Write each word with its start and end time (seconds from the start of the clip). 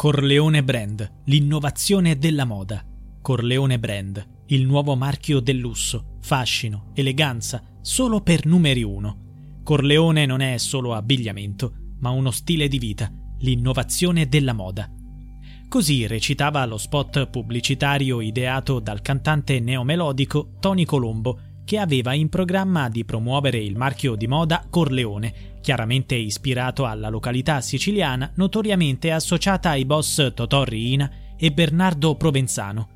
Corleone 0.00 0.64
Brand, 0.64 1.24
l'innovazione 1.26 2.16
della 2.16 2.46
moda. 2.46 2.82
Corleone 3.20 3.78
Brand, 3.78 4.44
il 4.46 4.64
nuovo 4.64 4.96
marchio 4.96 5.40
del 5.40 5.58
lusso, 5.58 6.16
fascino, 6.22 6.86
eleganza, 6.94 7.62
solo 7.82 8.22
per 8.22 8.46
numeri 8.46 8.82
uno. 8.82 9.60
Corleone 9.62 10.24
non 10.24 10.40
è 10.40 10.56
solo 10.56 10.94
abbigliamento, 10.94 11.74
ma 11.98 12.08
uno 12.08 12.30
stile 12.30 12.66
di 12.66 12.78
vita, 12.78 13.12
l'innovazione 13.40 14.26
della 14.26 14.54
moda. 14.54 14.90
Così 15.68 16.06
recitava 16.06 16.64
lo 16.64 16.78
spot 16.78 17.26
pubblicitario 17.28 18.22
ideato 18.22 18.80
dal 18.80 19.02
cantante 19.02 19.60
neomelodico 19.60 20.54
Tony 20.60 20.86
Colombo, 20.86 21.40
che 21.62 21.76
aveva 21.76 22.14
in 22.14 22.30
programma 22.30 22.88
di 22.88 23.04
promuovere 23.04 23.58
il 23.58 23.76
marchio 23.76 24.14
di 24.14 24.26
moda 24.26 24.64
Corleone, 24.70 25.49
chiaramente 25.60 26.14
ispirato 26.14 26.86
alla 26.86 27.08
località 27.08 27.60
siciliana 27.60 28.30
notoriamente 28.34 29.12
associata 29.12 29.70
ai 29.70 29.84
boss 29.84 30.32
Totò 30.34 30.64
Riina 30.64 31.10
e 31.36 31.52
Bernardo 31.52 32.14
Provenzano. 32.16 32.88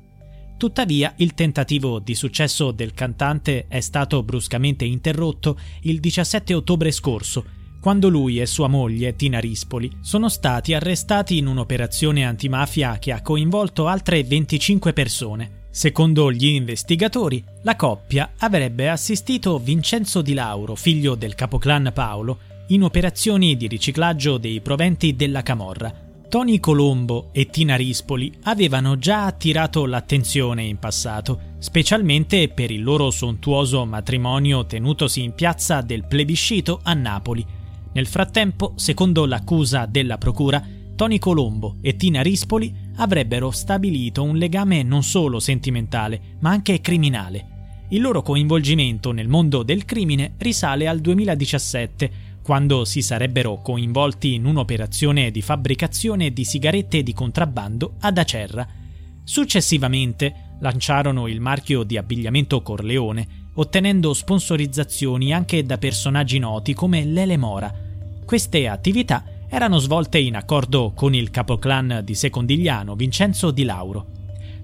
Tuttavia, 0.57 1.13
il 1.17 1.33
tentativo 1.33 1.99
di 1.99 2.15
successo 2.15 2.71
del 2.71 2.93
cantante 2.93 3.65
è 3.67 3.81
stato 3.81 4.23
bruscamente 4.23 4.85
interrotto 4.85 5.59
il 5.81 5.99
17 5.99 6.53
ottobre 6.53 6.91
scorso, 6.91 7.45
quando 7.85 8.09
lui 8.09 8.39
e 8.39 8.47
sua 8.47 8.67
moglie, 8.67 9.15
Tina 9.15 9.37
Rispoli, 9.37 9.91
sono 10.01 10.27
stati 10.27 10.73
arrestati 10.73 11.37
in 11.37 11.45
un'operazione 11.45 12.25
antimafia 12.25 12.97
che 12.97 13.11
ha 13.11 13.21
coinvolto 13.21 13.85
altre 13.85 14.23
25 14.23 14.91
persone. 14.91 15.65
Secondo 15.69 16.31
gli 16.31 16.47
investigatori, 16.47 17.43
la 17.61 17.75
coppia 17.75 18.31
avrebbe 18.39 18.89
assistito 18.89 19.59
Vincenzo 19.59 20.23
Di 20.23 20.33
Lauro, 20.33 20.73
figlio 20.73 21.13
del 21.13 21.35
capoclan 21.35 21.91
Paolo, 21.93 22.39
in 22.67 22.81
operazioni 22.81 23.55
di 23.55 23.67
riciclaggio 23.67 24.37
dei 24.37 24.59
proventi 24.61 25.15
della 25.15 25.43
Camorra. 25.43 25.93
Tony 26.27 26.59
Colombo 26.59 27.29
e 27.31 27.45
Tina 27.47 27.75
Rispoli 27.75 28.33
avevano 28.43 28.97
già 28.97 29.25
attirato 29.25 29.85
l'attenzione 29.85 30.63
in 30.63 30.79
passato, 30.79 31.53
specialmente 31.59 32.49
per 32.49 32.71
il 32.71 32.83
loro 32.83 33.11
sontuoso 33.11 33.85
matrimonio 33.85 34.65
tenutosi 34.65 35.21
in 35.21 35.33
piazza 35.33 35.81
del 35.81 36.05
plebiscito 36.05 36.79
a 36.81 36.93
Napoli. 36.93 37.45
Nel 37.93 38.07
frattempo, 38.07 38.73
secondo 38.75 39.25
l'accusa 39.25 39.85
della 39.85 40.17
procura, 40.17 40.61
Tony 40.95 41.19
Colombo 41.19 41.75
e 41.81 41.95
Tina 41.95 42.21
Rispoli 42.21 42.73
avrebbero 42.95 43.51
stabilito 43.51 44.23
un 44.23 44.37
legame 44.37 44.81
non 44.81 45.03
solo 45.03 45.39
sentimentale, 45.39 46.37
ma 46.39 46.49
anche 46.49 46.81
criminale. 46.81 47.53
Il 47.89 48.01
loro 48.01 48.23
coinvolgimento 48.23 49.11
nel 49.11 49.27
mondo 49.27 49.61
del 49.61 49.85
crimine 49.85 50.33
risale 50.39 50.87
al 50.87 50.99
2017, 50.99 52.11
quando 52.45 52.85
si 52.85 53.01
sarebbero 53.01 53.59
coinvolti 53.59 54.35
in 54.35 54.45
un'operazione 54.45 55.31
di 55.31 55.41
fabbricazione 55.41 56.31
di 56.31 56.43
sigarette 56.43 57.01
di 57.01 57.11
contrabbando 57.11 57.95
ad 58.01 58.19
Acerra. 58.19 58.67
Successivamente 59.23 60.57
lanciarono 60.59 61.25
il 61.25 61.41
marchio 61.41 61.81
di 61.81 61.97
abbigliamento 61.97 62.61
Corleone, 62.61 63.49
ottenendo 63.55 64.13
sponsorizzazioni 64.13 65.33
anche 65.33 65.63
da 65.63 65.79
personaggi 65.79 66.37
noti 66.37 66.75
come 66.75 67.03
Lele 67.03 67.35
Mora. 67.35 67.73
Queste 68.23 68.67
attività 68.67 69.25
erano 69.49 69.79
svolte 69.79 70.19
in 70.19 70.35
accordo 70.35 70.91
con 70.95 71.15
il 71.15 71.31
capoclan 71.31 72.01
di 72.03 72.13
Secondigliano 72.13 72.93
Vincenzo 72.95 73.49
Di 73.49 73.63
Lauro. 73.63 74.05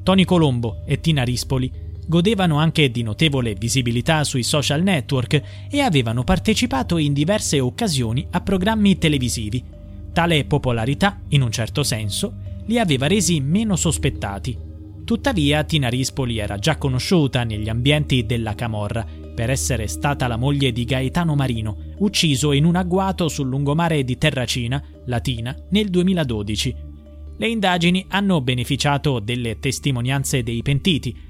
Tony 0.03 0.23
Colombo 0.23 0.83
e 0.85 0.99
Tina 0.99 1.23
Rispoli 1.23 1.71
godevano 2.11 2.57
anche 2.57 2.91
di 2.91 3.03
notevole 3.03 3.53
visibilità 3.53 4.25
sui 4.25 4.43
social 4.43 4.83
network 4.83 5.41
e 5.71 5.79
avevano 5.79 6.25
partecipato 6.25 6.97
in 6.97 7.13
diverse 7.13 7.61
occasioni 7.61 8.27
a 8.31 8.41
programmi 8.41 8.97
televisivi. 8.97 9.63
Tale 10.11 10.43
popolarità, 10.43 11.21
in 11.29 11.41
un 11.41 11.51
certo 11.51 11.83
senso, 11.83 12.33
li 12.65 12.77
aveva 12.77 13.07
resi 13.07 13.39
meno 13.39 13.77
sospettati. 13.77 14.57
Tuttavia, 15.05 15.63
Tina 15.63 15.87
Rispoli 15.87 16.37
era 16.37 16.57
già 16.57 16.75
conosciuta 16.75 17.45
negli 17.45 17.69
ambienti 17.69 18.25
della 18.25 18.55
Camorra 18.55 19.07
per 19.33 19.49
essere 19.49 19.87
stata 19.87 20.27
la 20.27 20.35
moglie 20.35 20.73
di 20.73 20.83
Gaetano 20.83 21.33
Marino, 21.33 21.77
ucciso 21.99 22.51
in 22.51 22.65
un 22.65 22.75
agguato 22.75 23.29
sul 23.29 23.47
lungomare 23.47 24.03
di 24.03 24.17
Terracina, 24.17 24.83
Latina, 25.05 25.55
nel 25.69 25.89
2012. 25.89 26.75
Le 27.37 27.47
indagini 27.47 28.05
hanno 28.09 28.41
beneficiato 28.41 29.19
delle 29.19 29.59
testimonianze 29.59 30.43
dei 30.43 30.61
pentiti, 30.61 31.29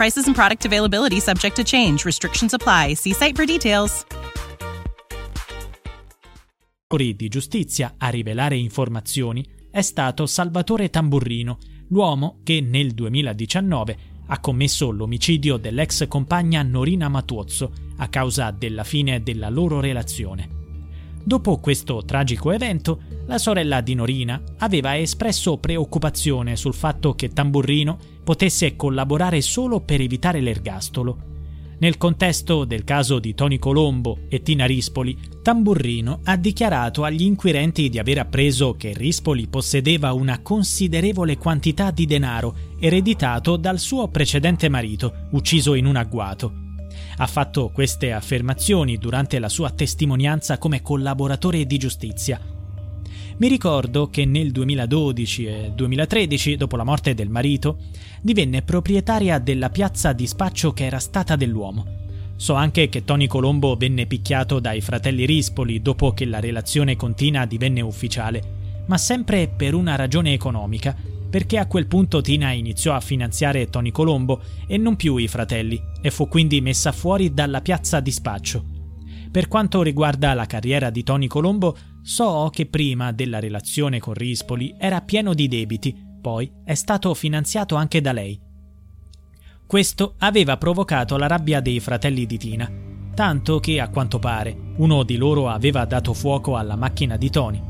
Prices 0.00 0.24
and 0.24 0.34
product 0.34 0.64
availability 0.64 1.20
subject 1.20 1.56
to 1.56 1.62
change. 1.62 2.06
Restrictions 2.06 2.54
apply. 2.54 2.94
See 2.94 3.12
site 3.12 3.34
for 3.34 3.44
details. 3.44 4.06
di 6.88 7.28
giustizia 7.28 7.96
a 7.98 8.08
rivelare 8.08 8.56
informazioni 8.56 9.46
è 9.70 9.82
stato 9.82 10.24
Salvatore 10.24 10.88
Tamburrino, 10.88 11.58
l'uomo 11.88 12.40
che 12.42 12.62
nel 12.62 12.92
2019 12.92 13.98
ha 14.28 14.40
commesso 14.40 14.90
l'omicidio 14.90 15.58
dell'ex 15.58 16.08
compagna 16.08 16.62
Norina 16.62 17.10
Matuozzo 17.10 17.70
a 17.98 18.08
causa 18.08 18.50
della 18.52 18.84
fine 18.84 19.22
della 19.22 19.50
loro 19.50 19.80
relazione. 19.80 20.59
Dopo 21.22 21.58
questo 21.58 22.02
tragico 22.04 22.50
evento, 22.50 23.00
la 23.26 23.38
sorella 23.38 23.80
di 23.80 23.94
Norina 23.94 24.42
aveva 24.58 24.98
espresso 24.98 25.58
preoccupazione 25.58 26.56
sul 26.56 26.74
fatto 26.74 27.14
che 27.14 27.28
Tamburrino 27.28 27.98
potesse 28.24 28.74
collaborare 28.74 29.40
solo 29.40 29.80
per 29.80 30.00
evitare 30.00 30.40
l'ergastolo. 30.40 31.28
Nel 31.80 31.96
contesto 31.96 32.64
del 32.64 32.84
caso 32.84 33.18
di 33.18 33.34
Tony 33.34 33.58
Colombo 33.58 34.18
e 34.28 34.42
Tina 34.42 34.66
Rispoli, 34.66 35.16
Tamburrino 35.42 36.20
ha 36.24 36.36
dichiarato 36.36 37.04
agli 37.04 37.22
inquirenti 37.22 37.88
di 37.88 37.98
aver 37.98 38.18
appreso 38.18 38.74
che 38.74 38.92
Rispoli 38.94 39.46
possedeva 39.46 40.12
una 40.12 40.40
considerevole 40.42 41.38
quantità 41.38 41.90
di 41.90 42.04
denaro 42.04 42.54
ereditato 42.78 43.56
dal 43.56 43.78
suo 43.78 44.08
precedente 44.08 44.68
marito, 44.68 45.28
ucciso 45.30 45.74
in 45.74 45.86
un 45.86 45.96
agguato. 45.96 46.59
Ha 47.20 47.26
fatto 47.26 47.68
queste 47.68 48.12
affermazioni 48.12 48.96
durante 48.96 49.38
la 49.38 49.50
sua 49.50 49.68
testimonianza 49.68 50.56
come 50.56 50.80
collaboratore 50.80 51.66
di 51.66 51.76
giustizia. 51.76 52.40
Mi 53.36 53.46
ricordo 53.46 54.08
che 54.08 54.24
nel 54.24 54.50
2012 54.50 55.44
e 55.44 55.72
2013, 55.74 56.56
dopo 56.56 56.76
la 56.76 56.82
morte 56.84 57.12
del 57.12 57.28
marito, 57.28 57.76
divenne 58.22 58.62
proprietaria 58.62 59.38
della 59.38 59.68
piazza 59.68 60.14
di 60.14 60.26
spaccio 60.26 60.72
che 60.72 60.86
era 60.86 60.98
stata 60.98 61.36
dell'uomo. 61.36 61.84
So 62.36 62.54
anche 62.54 62.88
che 62.88 63.04
Tony 63.04 63.26
Colombo 63.26 63.76
venne 63.76 64.06
picchiato 64.06 64.58
dai 64.58 64.80
fratelli 64.80 65.26
Rispoli 65.26 65.82
dopo 65.82 66.12
che 66.12 66.24
la 66.24 66.40
relazione 66.40 66.96
con 66.96 67.14
Tina 67.14 67.44
divenne 67.44 67.82
ufficiale, 67.82 68.42
ma 68.86 68.96
sempre 68.96 69.46
per 69.46 69.74
una 69.74 69.94
ragione 69.94 70.32
economica, 70.32 70.96
perché 71.30 71.58
a 71.58 71.66
quel 71.66 71.86
punto 71.86 72.20
Tina 72.20 72.50
iniziò 72.50 72.92
a 72.94 73.00
finanziare 73.00 73.70
Tony 73.70 73.92
Colombo 73.92 74.42
e 74.66 74.76
non 74.76 74.96
più 74.96 75.16
i 75.16 75.28
fratelli, 75.28 75.80
e 76.02 76.10
fu 76.10 76.28
quindi 76.28 76.60
messa 76.60 76.90
fuori 76.90 77.32
dalla 77.32 77.60
piazza 77.60 78.00
di 78.00 78.10
spaccio. 78.10 78.64
Per 79.30 79.46
quanto 79.46 79.82
riguarda 79.82 80.34
la 80.34 80.46
carriera 80.46 80.90
di 80.90 81.04
Tony 81.04 81.28
Colombo, 81.28 81.76
so 82.02 82.50
che 82.52 82.66
prima 82.66 83.12
della 83.12 83.38
relazione 83.38 84.00
con 84.00 84.14
Rispoli 84.14 84.74
era 84.76 85.02
pieno 85.02 85.34
di 85.34 85.46
debiti, 85.46 85.96
poi 86.20 86.50
è 86.64 86.74
stato 86.74 87.14
finanziato 87.14 87.76
anche 87.76 88.00
da 88.00 88.10
lei. 88.10 88.38
Questo 89.64 90.14
aveva 90.18 90.56
provocato 90.56 91.16
la 91.16 91.28
rabbia 91.28 91.60
dei 91.60 91.78
fratelli 91.78 92.26
di 92.26 92.38
Tina, 92.38 92.68
tanto 93.14 93.60
che 93.60 93.78
a 93.78 93.88
quanto 93.88 94.18
pare 94.18 94.72
uno 94.78 95.04
di 95.04 95.16
loro 95.16 95.48
aveva 95.48 95.84
dato 95.84 96.12
fuoco 96.12 96.56
alla 96.56 96.74
macchina 96.74 97.16
di 97.16 97.30
Tony. 97.30 97.62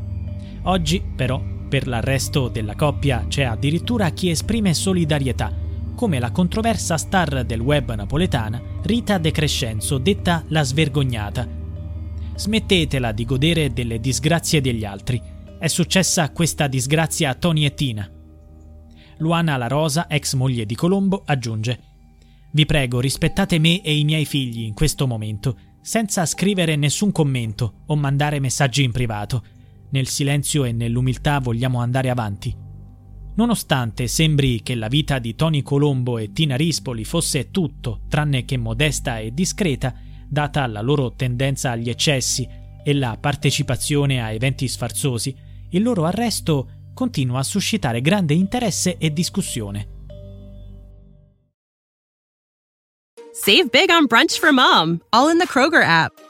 Oggi, 0.63 1.03
però, 1.15 1.43
per 1.71 1.87
l'arresto 1.87 2.49
della 2.49 2.75
coppia 2.75 3.27
c'è 3.29 3.45
addirittura 3.45 4.11
chi 4.11 4.29
esprime 4.29 4.75
solidarietà, 4.75 5.55
come 5.95 6.19
la 6.19 6.33
controversa 6.33 6.99
star 6.99 7.45
del 7.45 7.61
web 7.61 7.95
napoletana 7.95 8.61
Rita 8.83 9.19
De 9.19 9.31
Crescenzo, 9.31 9.99
detta 9.99 10.45
la 10.49 10.65
svergognata. 10.65 11.47
Smettetela 12.35 13.13
di 13.13 13.25
godere 13.25 13.73
delle 13.73 14.01
disgrazie 14.01 14.61
degli 14.61 14.85
altri. 14.85 15.23
È 15.61 15.69
successa 15.69 16.33
questa 16.33 16.67
disgrazia 16.67 17.31
a 17.31 17.35
Tony 17.35 17.65
e 17.65 17.75
Tina. 17.75 18.11
Luana 19.19 19.57
La 19.57 19.69
Rosa, 19.69 20.09
ex 20.09 20.35
moglie 20.35 20.67
di 20.67 20.75
Colombo, 20.75 21.23
aggiunge 21.25 21.79
Vi 22.51 22.67
prego, 22.67 22.99
rispettate 22.99 23.61
me 23.61 23.81
e 23.81 23.97
i 23.97 24.03
miei 24.03 24.25
figli 24.25 24.63
in 24.63 24.75
questo 24.75 25.07
momento, 25.07 25.57
senza 25.81 26.27
scrivere 26.27 26.75
nessun 26.75 27.13
commento 27.13 27.83
o 27.87 27.95
mandare 27.95 28.41
messaggi 28.41 28.83
in 28.83 28.91
privato. 28.91 29.45
Nel 29.91 30.07
silenzio 30.07 30.65
e 30.65 30.73
nell'umiltà 30.73 31.39
vogliamo 31.41 31.81
andare 31.81 32.11
avanti. 32.11 32.55
Nonostante 33.35 34.07
sembri 34.07 34.63
che 34.63 34.75
la 34.75 34.89
vita 34.89 35.19
di 35.19 35.35
Tony 35.35 35.63
Colombo 35.63 36.19
e 36.19 36.33
Tina 36.33 36.57
Rispoli 36.57 37.05
fosse 37.05 37.51
tutto 37.51 38.03
tranne 38.09 38.45
che 38.45 38.57
modesta 38.57 39.19
e 39.19 39.33
discreta, 39.33 39.95
data 40.29 40.67
la 40.67 40.81
loro 40.81 41.15
tendenza 41.15 41.71
agli 41.71 41.89
eccessi 41.89 42.47
e 42.83 42.95
la 42.95 43.17
partecipazione 43.19 44.23
a 44.23 44.31
eventi 44.31 44.69
sfarzosi, 44.69 45.35
il 45.71 45.83
loro 45.83 46.05
arresto 46.05 46.69
continua 46.93 47.39
a 47.39 47.45
suscitare 47.45 48.01
grande 48.01 48.35
interesse 48.35 48.97
e 48.99 49.13
discussione. 49.13 49.99
Save 53.33 53.69
big 53.71 53.89
on 53.91 54.07
brunch 54.07 54.39
for 54.39 54.53
mom, 54.53 55.01
all 55.11 55.31
in 55.31 55.39
the 55.39 55.47
Kroger 55.47 55.83
app. 55.83 56.30